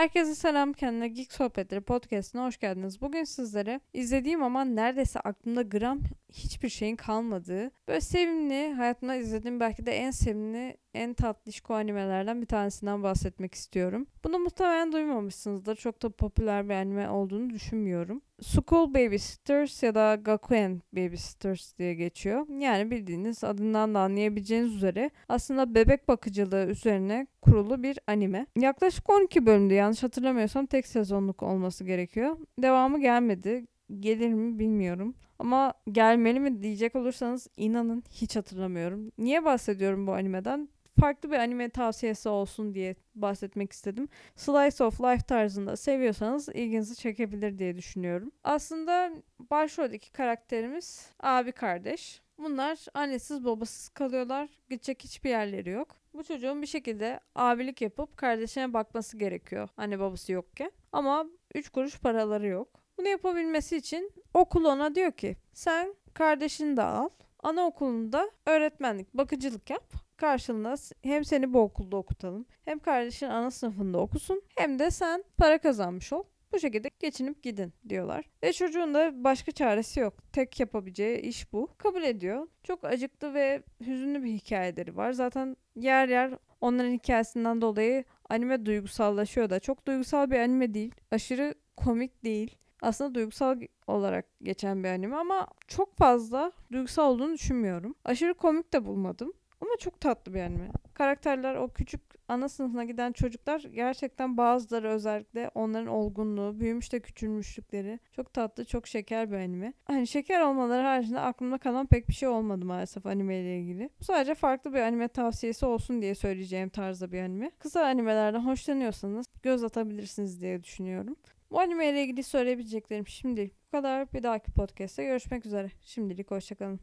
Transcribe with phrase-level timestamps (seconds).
[0.00, 0.72] Herkese selam.
[0.72, 3.00] Kendine Geek Sohbetleri podcastine hoş geldiniz.
[3.00, 6.00] Bugün sizlere izlediğim ama neredeyse aklımda gram
[6.32, 12.46] hiçbir şeyin kalmadığı, böyle sevimli, hayatımda izlediğim belki de en sevimli, en tatlışko animelerden bir
[12.46, 14.06] tanesinden bahsetmek istiyorum.
[14.24, 15.76] Bunu muhtemelen duymamışsınızdır.
[15.76, 18.22] Çok da popüler bir anime olduğunu düşünmüyorum.
[18.42, 22.46] School Babysitters ya da Gakuen Babysitters diye geçiyor.
[22.58, 28.46] Yani bildiğiniz adından da anlayabileceğiniz üzere aslında bebek bakıcılığı üzerine kurulu bir anime.
[28.56, 32.36] Yaklaşık 12 bölümde yanlış hatırlamıyorsam tek sezonluk olması gerekiyor.
[32.58, 33.66] Devamı gelmedi.
[34.00, 35.14] Gelir mi bilmiyorum.
[35.38, 39.12] Ama gelmeli mi diyecek olursanız inanın hiç hatırlamıyorum.
[39.18, 40.68] Niye bahsediyorum bu animeden?
[41.00, 44.08] Farklı bir anime tavsiyesi olsun diye bahsetmek istedim.
[44.36, 48.32] Slice of Life tarzında seviyorsanız ilginizi çekebilir diye düşünüyorum.
[48.44, 49.12] Aslında
[49.50, 52.22] başroldeki karakterimiz abi kardeş.
[52.38, 54.48] Bunlar annesiz babasız kalıyorlar.
[54.70, 55.96] Gidecek hiçbir yerleri yok.
[56.14, 60.72] Bu çocuğun bir şekilde abilik yapıp kardeşine bakması gerekiyor anne babası yokken.
[60.92, 62.68] Ama 3 kuruş paraları yok.
[62.98, 67.08] Bunu yapabilmesi için okul ona diyor ki sen kardeşini de al.
[67.42, 69.92] Anaokulunda öğretmenlik, bakıcılık yap.
[70.20, 75.58] Karşılığında hem seni bu okulda okutalım, hem kardeşin ana sınıfında okusun, hem de sen para
[75.58, 76.22] kazanmış ol.
[76.52, 78.24] Bu şekilde geçinip gidin diyorlar.
[78.42, 80.32] Ve çocuğun da başka çaresi yok.
[80.32, 81.68] Tek yapabileceği iş bu.
[81.78, 82.48] Kabul ediyor.
[82.62, 85.12] Çok acıklı ve hüzünlü bir hikayeleri var.
[85.12, 89.60] Zaten yer yer onların hikayesinden dolayı anime duygusallaşıyor da.
[89.60, 90.94] Çok duygusal bir anime değil.
[91.10, 92.56] Aşırı komik değil.
[92.82, 97.94] Aslında duygusal olarak geçen bir anime ama çok fazla duygusal olduğunu düşünmüyorum.
[98.04, 99.32] Aşırı komik de bulmadım.
[99.60, 100.68] Ama çok tatlı bir anime.
[100.94, 107.98] Karakterler o küçük ana sınıfına giden çocuklar gerçekten bazıları özellikle onların olgunluğu, büyümüş de küçülmüşlükleri
[108.12, 109.72] çok tatlı, çok şeker bir anime.
[109.84, 113.90] Hani şeker olmaları haricinde aklımda kalan pek bir şey olmadı maalesef anime ile ilgili.
[114.00, 117.50] Bu sadece farklı bir anime tavsiyesi olsun diye söyleyeceğim tarzda bir anime.
[117.58, 121.16] Kısa animelerden hoşlanıyorsanız göz atabilirsiniz diye düşünüyorum.
[121.50, 124.12] Bu anime ile ilgili söyleyebileceklerim şimdilik bu kadar.
[124.12, 125.70] Bir dahaki podcast'te görüşmek üzere.
[125.82, 126.80] Şimdilik hoşçakalın.